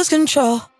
[0.00, 0.79] Lose control?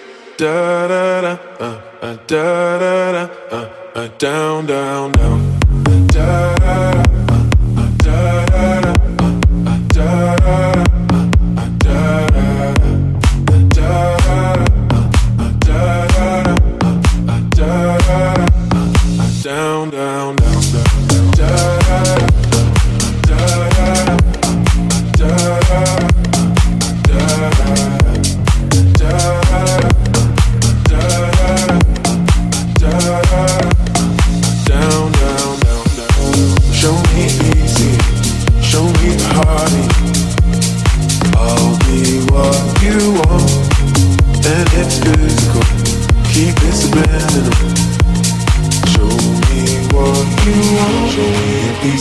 [0.37, 3.29] Da da da, uh, da da da,
[3.95, 5.59] uh, down, down, down.
[6.13, 7.35] Da da da,
[8.03, 8.81] da da
[9.93, 10.70] da, da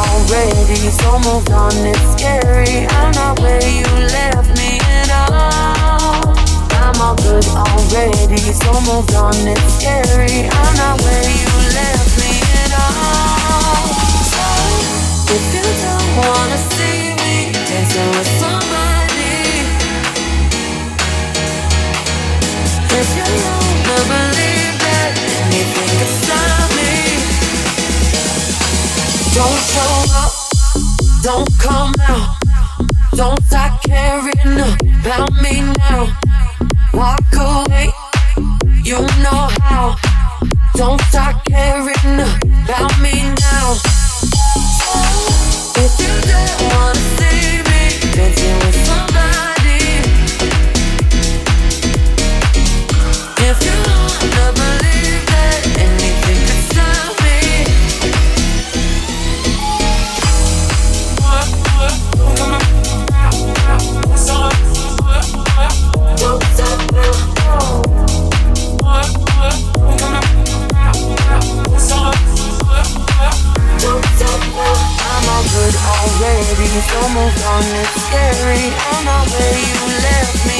[0.00, 1.72] already so moved on.
[1.84, 2.86] It's scary.
[2.88, 6.34] I'm not where you left me at all.
[6.82, 9.34] I'm all good already, so moved on.
[9.46, 10.48] It's scary.
[10.48, 12.32] I'm not where you left me
[12.64, 13.84] at all.
[14.32, 14.46] So
[15.36, 19.36] if you don't wanna see me dancing with somebody,
[23.00, 25.12] if you don't believe that
[25.44, 25.89] anything.
[29.32, 30.32] Don't show up,
[31.22, 32.36] don't come out.
[33.14, 33.40] Don't
[33.86, 34.58] caring
[35.00, 36.08] about me now.
[36.92, 37.90] Walk away,
[38.82, 39.96] you know how.
[40.74, 41.00] Don't
[41.44, 42.20] caring
[42.64, 43.76] about me now.
[45.76, 47.69] If you don't wanna see me.
[76.92, 78.64] Don't move on, it's scary.
[78.90, 80.59] I'm not where you left me.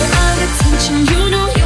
[0.00, 1.57] all attention, you know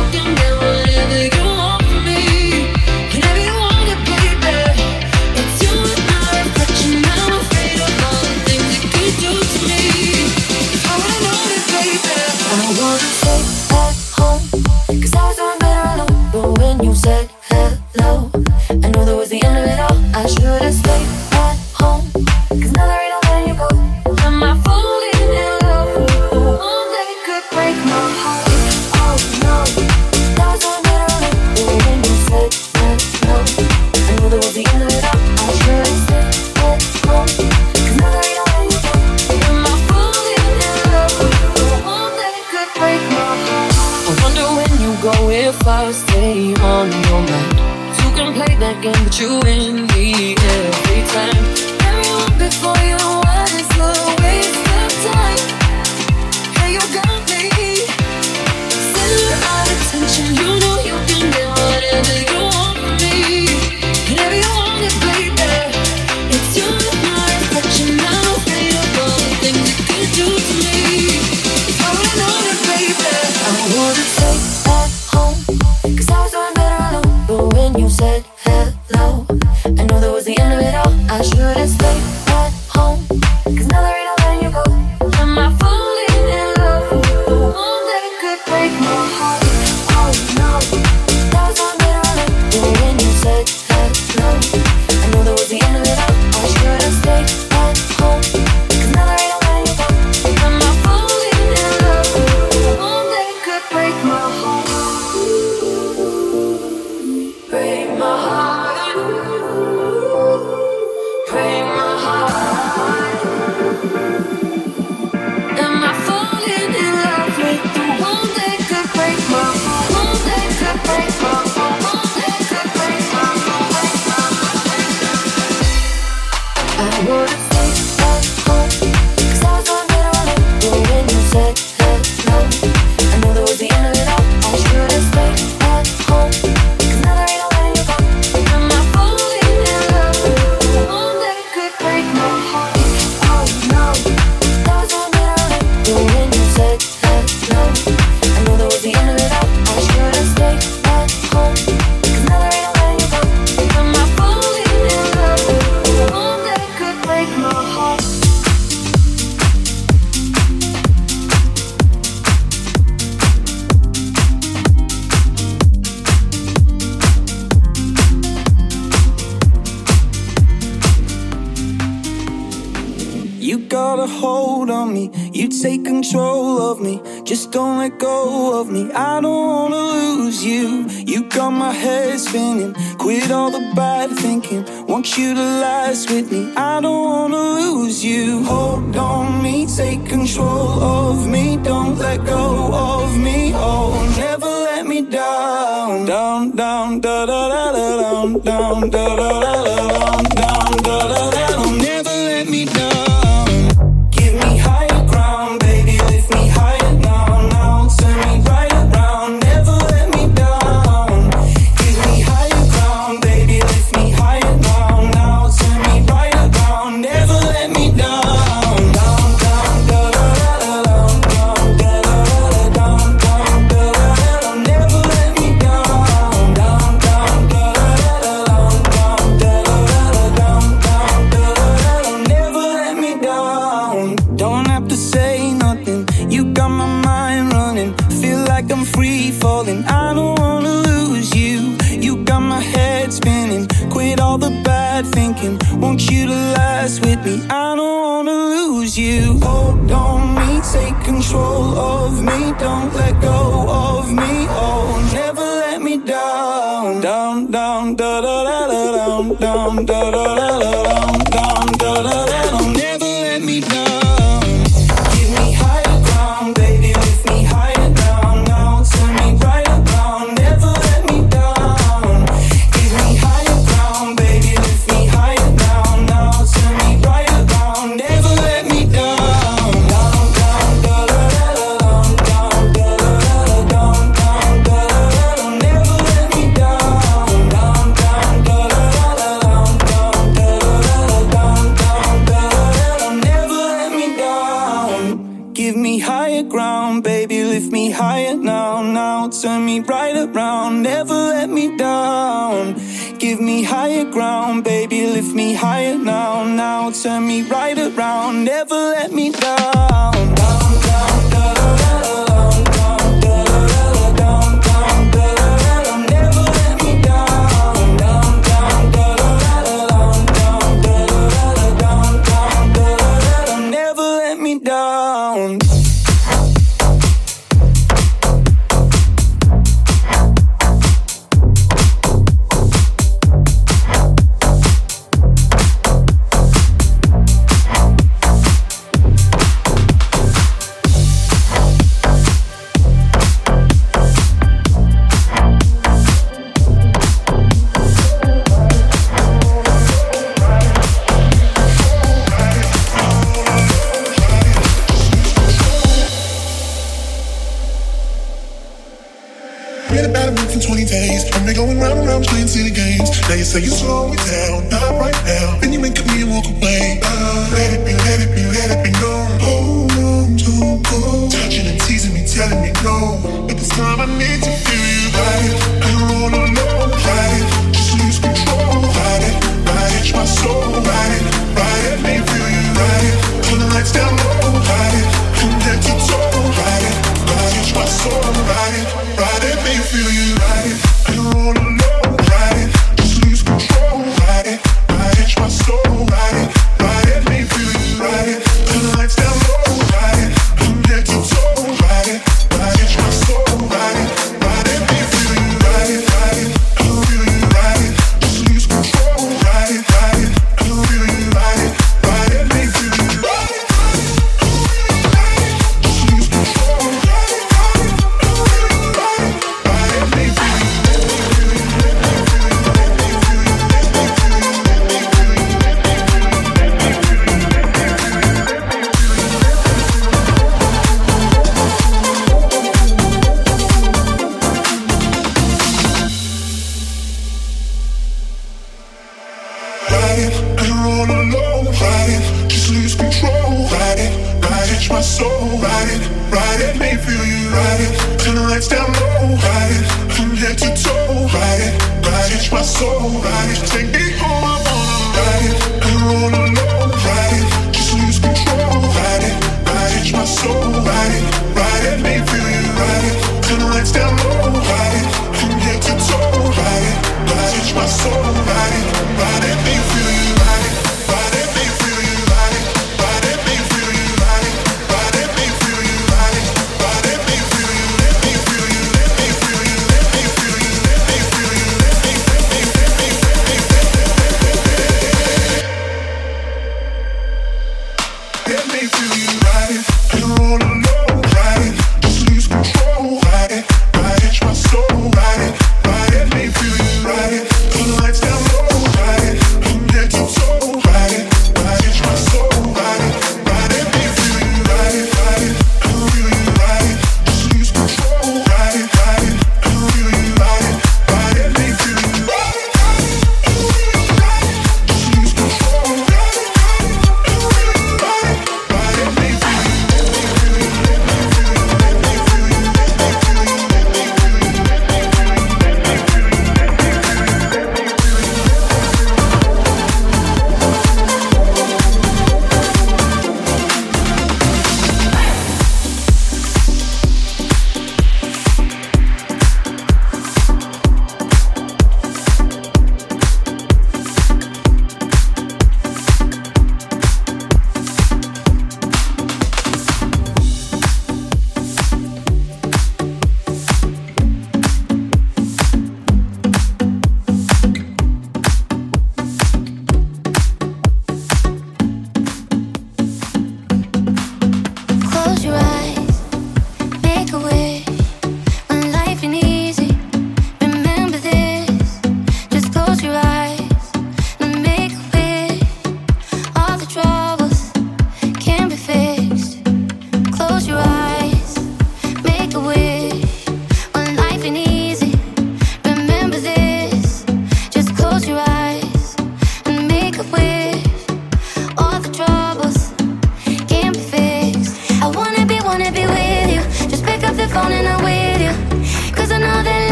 [361.67, 363.09] going round and round playing city games.
[363.29, 365.59] Now you say you slow me down, not right now.
[365.61, 367.01] Then you make me walk away.
[367.03, 369.29] Uh, let it be, let it be, let it be known.
[369.41, 371.29] Hold on, don't go.
[371.31, 373.47] Touching and teasing me, telling me no.
[373.47, 375.62] But this time I need to feel you right.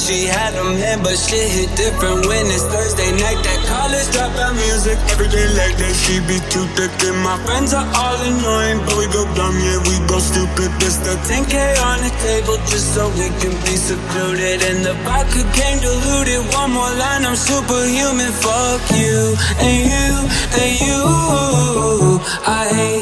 [0.00, 3.40] she had them in, but shit hit different when it's Thursday night.
[3.44, 6.92] That college dropout music, every day like that, she be too thick.
[7.04, 10.70] And my friends are all annoying, but we go dumb, yeah, we go stupid.
[10.80, 14.62] There's the 10K on the table just so we can be secluded.
[14.64, 18.32] And the vodka came diluted, one more line, I'm superhuman.
[18.32, 20.10] Fuck you, and you,
[20.56, 21.00] and you.
[22.46, 23.01] I hate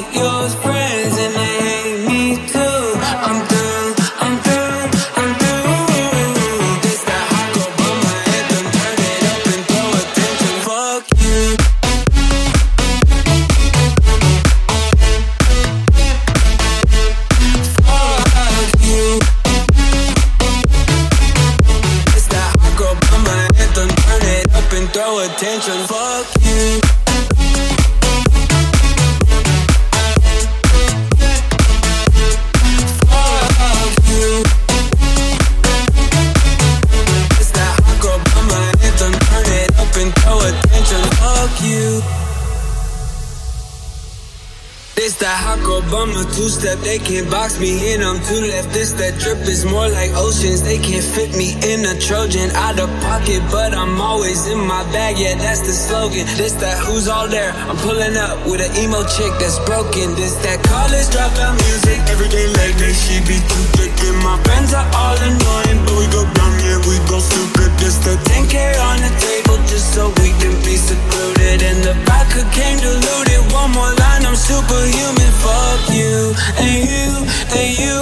[46.40, 48.02] two step, they can't box me in.
[48.02, 50.62] I'm two left, this that drip is more like oceans.
[50.62, 54.82] They can't fit me in a Trojan out of pocket, but I'm always in my
[54.92, 55.18] bag.
[55.18, 56.24] Yeah, that's the slogan.
[56.40, 57.52] This that who's all there?
[57.68, 60.16] I'm pulling up with an emo chick that's broken.
[60.16, 61.98] This that college dropout music.
[62.08, 66.06] Every day late she be too thick, and my friends are all annoying, but we
[66.08, 67.70] go down it, we go stupid.
[67.82, 68.54] It's the 10K
[68.88, 71.62] on the table just so we can be secluded.
[71.62, 73.42] And the vodka came diluted.
[73.52, 75.32] One more line, I'm superhuman.
[75.42, 77.10] Fuck you and you
[77.58, 77.98] and you.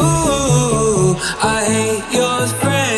[1.43, 2.97] I hate your friends.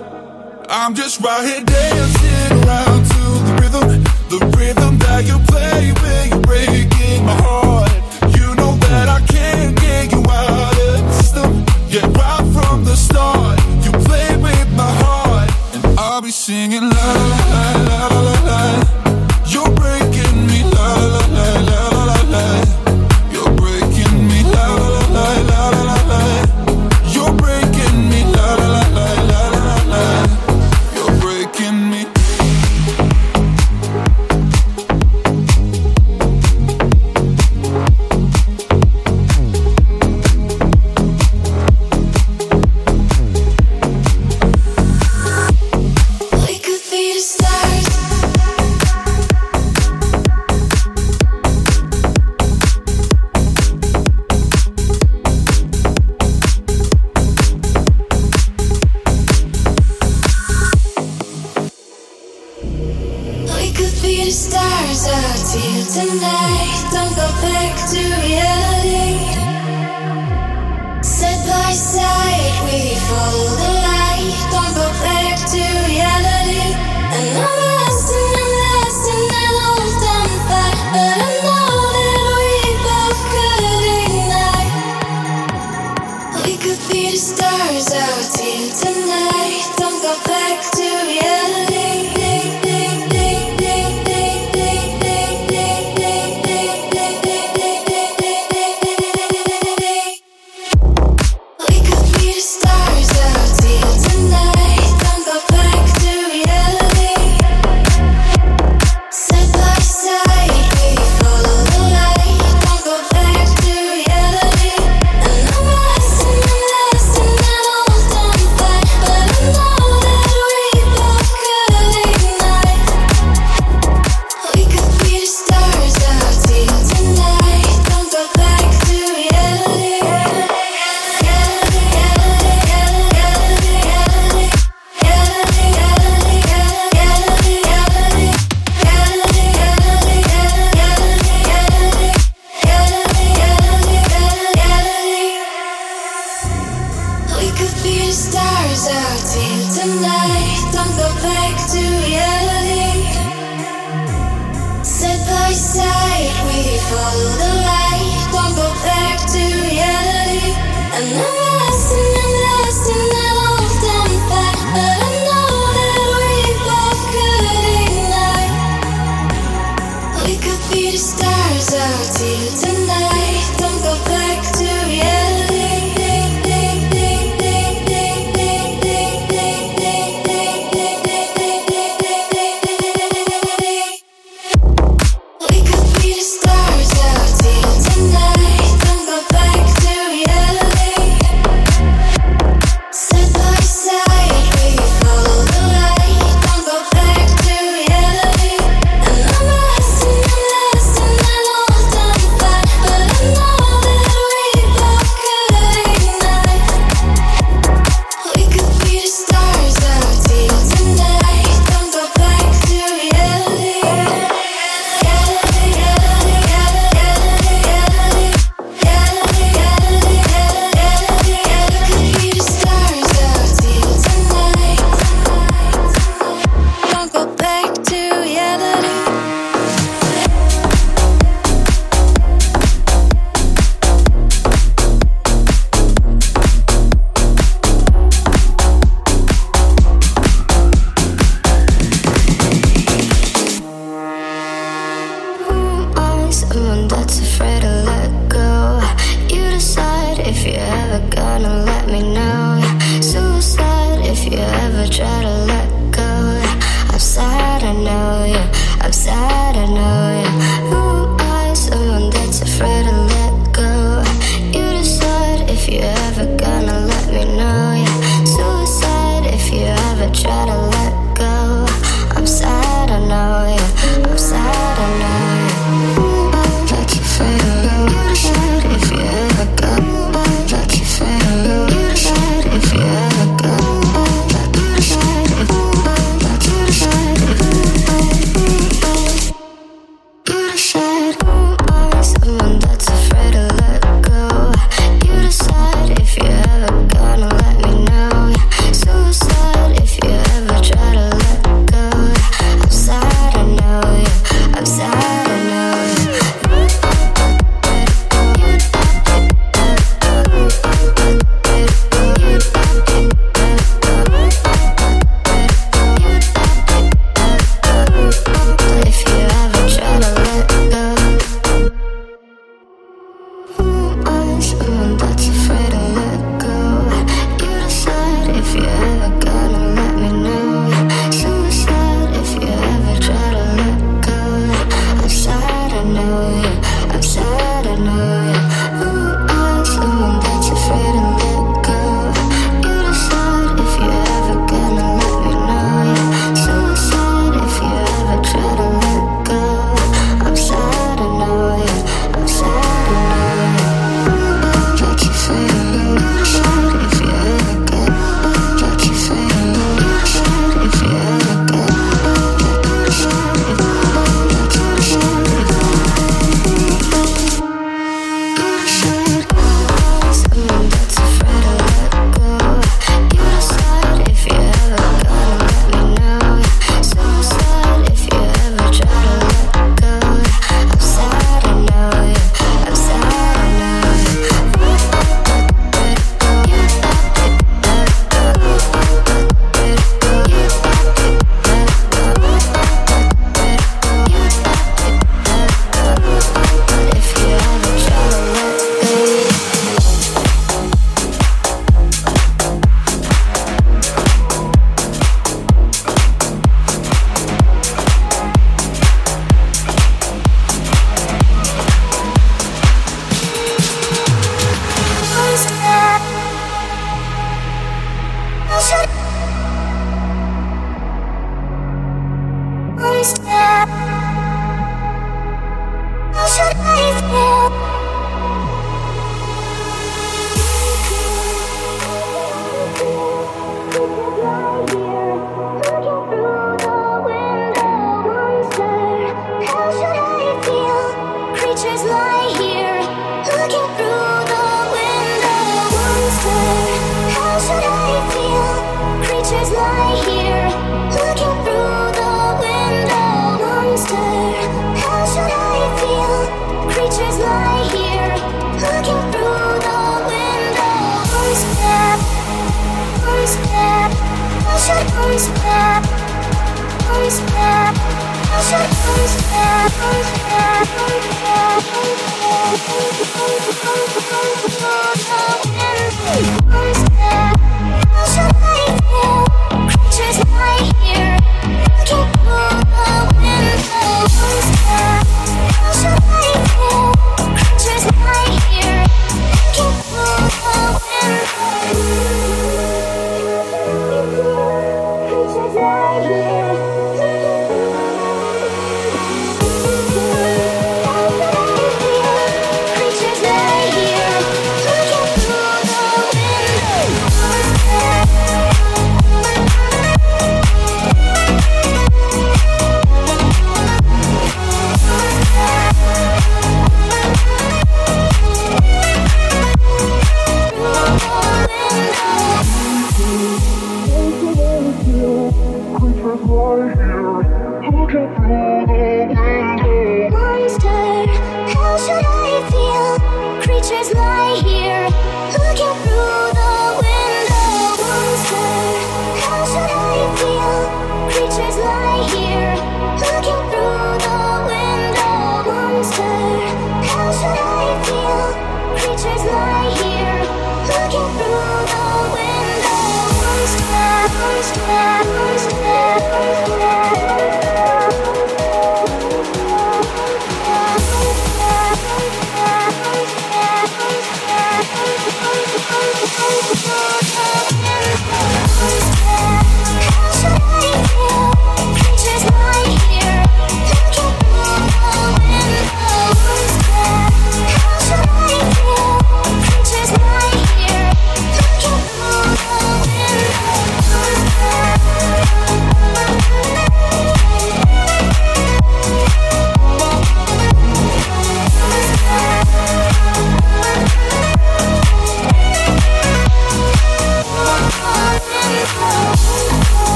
[0.73, 4.70] I'm just right here dancing around to the rhythm, the rhythm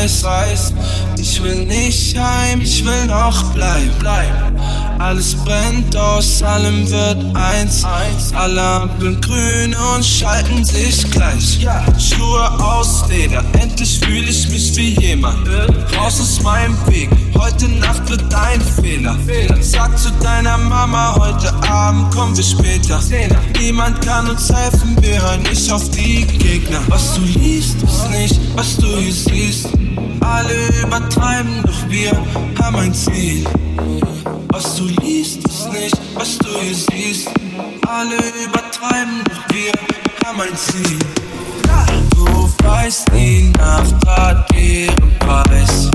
[0.00, 0.72] weiß, weiß.
[1.18, 4.58] Ich will nicht heim, ich will noch bleiben, bleiben.
[4.98, 7.84] Alles brennt, aus allem wird eins.
[8.34, 11.60] Alle Ampeln grün und schalten sich gleich.
[12.40, 15.46] Schuhe aus Leder, endlich fühle ich mich wie jemand.
[15.98, 19.18] Raus aus meinem Weg, heute Nacht wird dein Fehler.
[19.60, 22.98] Sag zu deiner Mama, heute Abend kommen wir später.
[23.58, 26.80] Niemand kann uns helfen, wir hören nicht auf die Gegner.
[26.88, 29.68] Was du liest, ist nicht, was du hier siehst.
[30.20, 32.12] Alle übertreiben, doch wir
[32.62, 33.44] haben ein Ziel.
[34.48, 37.28] Was du liest, ist nicht, was du hier siehst.
[37.86, 38.16] Alle
[38.46, 39.72] übertreiben, doch wir
[40.24, 40.98] haben ein Ziel.
[42.60, 45.90] Du weißt, die Nacht hat ihren Preis.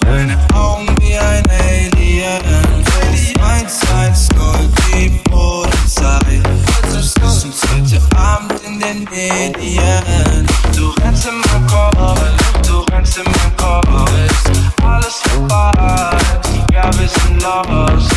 [0.00, 2.42] Deine Augen wie ein Alien.
[3.42, 6.42] 110, die Polizei.
[6.82, 10.46] Das ist heute Abend in den Medien.
[10.76, 12.20] Du rennst in meinem Kopf,
[12.66, 14.10] du rennst in meinem Kopf.
[14.82, 16.16] Alles vorbei
[16.74, 18.13] ja, wir sind lost.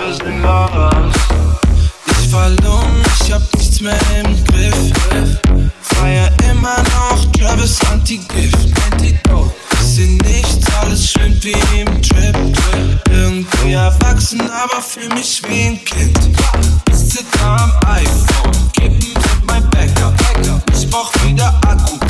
[0.00, 1.16] Wir sind lost.
[2.20, 4.92] Ich fall um, ich hab nichts mehr im Griff.
[5.80, 8.68] Feier immer noch Travis Anti-Gift.
[9.80, 12.36] Ist hier nichts, alles schön wie im Trip.
[13.10, 16.18] Irgendwie erwachsen, aber fühl mich wie ein Kind.
[16.88, 20.14] Ich sitze am iPhone, kippen mit mein Backup.
[20.74, 22.05] Ich brauch wieder Akku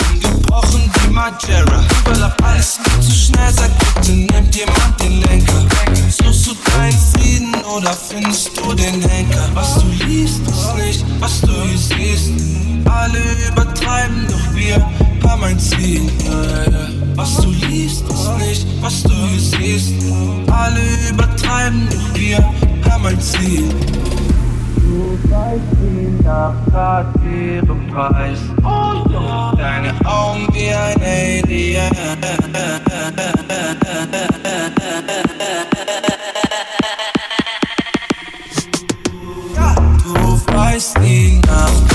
[0.56, 1.84] gebrochen wie Majera.
[2.00, 5.64] Überlapp alles nicht zu schnell, sag bitte, nimmt jemand den Lenker.
[6.08, 9.48] Suchst du deinen Frieden oder findest du den Henker?
[9.54, 12.30] Was du liest, ist nicht, was du hier siehst.
[12.84, 14.76] Alle übertreiben, doch wir
[15.28, 16.10] haben ein Ziel.
[17.14, 19.94] Was du liest, ist nicht, was du hier siehst.
[20.50, 20.80] Alle
[21.10, 22.38] übertreiben, doch wir
[22.90, 23.68] haben ein Ziel.
[27.96, 28.38] Preis.
[29.56, 31.90] Deine Augen wie ein Alien.
[40.04, 41.85] Du weißt, die Nacht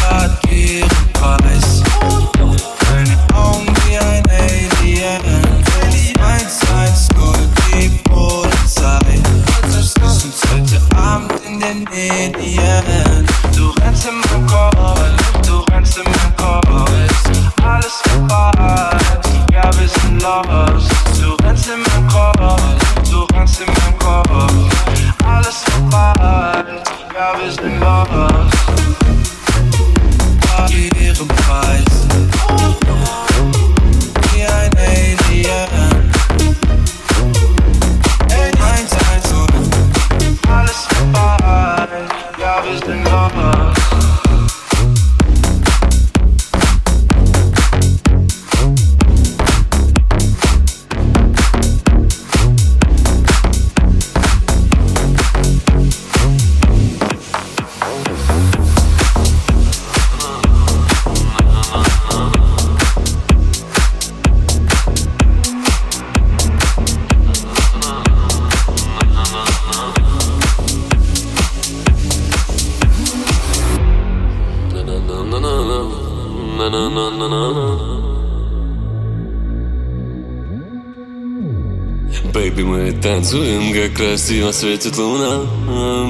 [84.31, 85.41] Красиво светит луна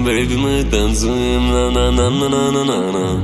[0.05, 3.23] Бэйби, мы танцуем на на на на на на на на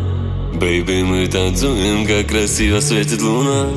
[0.56, 3.68] Бэйби, мы танцуем, как красиво светит луна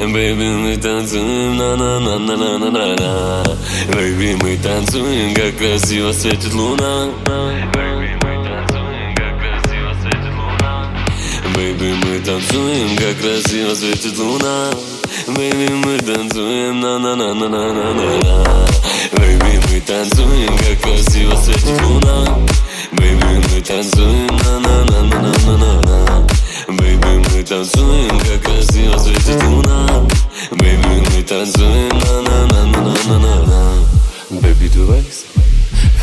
[0.00, 3.44] Бэйби, мы танцуем на на на на на на на на
[3.94, 7.10] Бэйби, мы танцуем, как красиво светит луна
[11.54, 14.72] Бэйби, мы танцуем, как красиво светит луна
[15.28, 18.75] Бэйби, мы танцуем, на-на-на-на-на-на-на
[19.91, 22.37] танцуем, как красиво светит луна
[22.93, 26.27] Baby, мы танцуем, на-на-на-на-на-на-на
[26.67, 30.07] Baby, мы танцуем, как красиво светит луна
[30.51, 35.25] Baby, мы танцуем, на-на-на-на-на-на-на Baby, du weißt,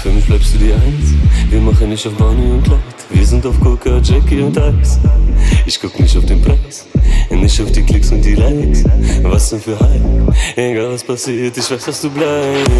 [0.02, 1.14] für mich bleibst du die Eins
[1.50, 4.98] Wir machen nicht auf Bonnie und Clyde Wir sind auf Coca, Jackie und Eis
[5.66, 6.86] Ich guck nicht auf den Preis
[7.30, 8.84] nicht auf die Klicks und die Likes.
[9.22, 10.32] Was denn für Hype?
[10.56, 12.70] Egal was passiert, ich weiß, dass du bleibst.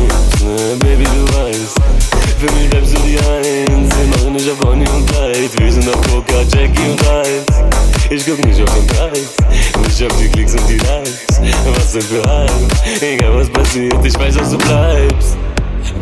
[0.43, 1.77] Ne, Baby, du weißt,
[2.39, 3.91] für mich bleibst du die Eins.
[3.97, 5.59] Wir machen nicht auf Bonnie und Clyde.
[5.59, 7.45] Wir sind auf Coca, Jackie und Eis.
[8.11, 9.35] Ich guck nicht auf den Preis,
[9.85, 11.41] nicht auf die Klicks und die Likes.
[11.75, 12.51] Was denn für Hype?
[13.01, 15.37] Egal was passiert, ich weiß, dass du bleibst.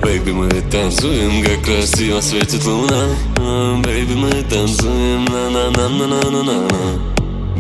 [0.03, 3.07] Baby, мы танцуем, как красиво светит луна
[3.83, 6.69] Baby, мы танцуем, на-на-на-на-на-на-на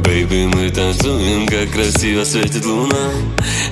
[0.03, 3.11] Baby, мы танцуем, как красиво светит луна.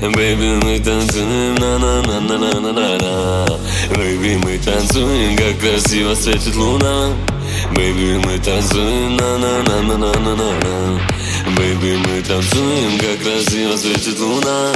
[0.02, 3.46] Baby, мы танцуем, на-на-на-на-на-на-на.
[3.92, 7.14] Baby, мы танцуем, как красиво светит луна.
[7.72, 11.00] Baby, мы танцуем, на-на-на-на-на-на-на
[11.58, 14.74] Baby, мы танцуем, как красиво светит луна.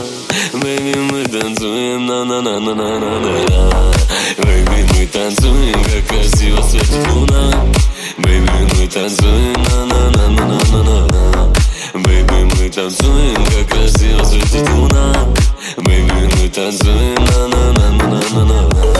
[0.54, 3.94] Baby, мы танцуем, на-на-на-на-на-на-на.
[4.38, 7.54] Baby, мы танцуем, как красиво светит луна.
[8.18, 11.43] Baby, мы танцуем, на-на-на-на-на-на-на
[11.94, 15.14] Бэйби, мы танцуем, как раз и разветит луна
[15.78, 18.93] Бэйби, мы танцуем, на на на на на на на.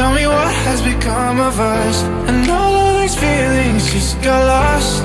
[0.00, 5.02] Tell me what has become of us, and all of these feelings just got lost.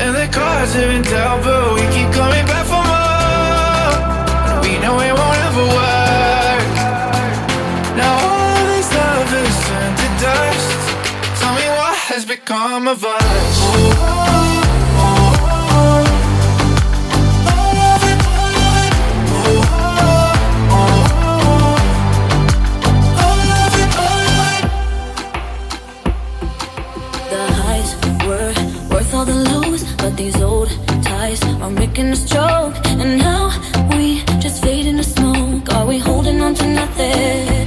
[0.00, 4.62] And the cards have been dealt, but we keep coming back for more.
[4.64, 6.64] We know it won't ever work.
[8.00, 10.70] Now all of this love has turned to dust.
[11.38, 14.41] Tell me what has become of us.
[30.22, 30.68] These old
[31.02, 32.76] ties are making us choke.
[32.86, 33.50] And now
[33.96, 35.72] we just fade into smoke.
[35.74, 37.66] Are we holding on to nothing?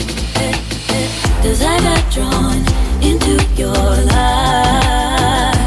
[1.44, 2.60] Cause I got drawn
[3.10, 5.60] into your life.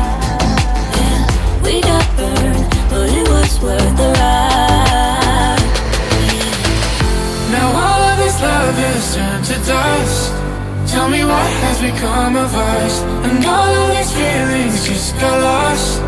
[0.99, 1.21] Yeah,
[1.65, 5.65] we got burned, but it was worth the ride.
[7.55, 10.33] Now all of this love has turned to dust.
[10.93, 13.03] Tell me what has become of us.
[13.29, 16.08] And all of these feelings just got lost.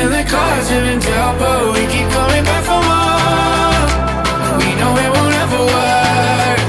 [0.00, 3.84] And the cards been dealt, but we keep coming back for more.
[4.56, 6.60] We know it won't ever work.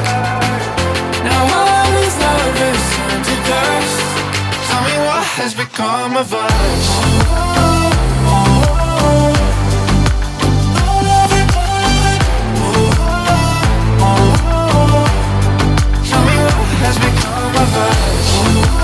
[1.23, 3.99] Now all this love has turned to dust.
[4.67, 6.83] Tell me what has become of us.
[16.09, 16.25] Tell
[16.83, 18.80] has become of us.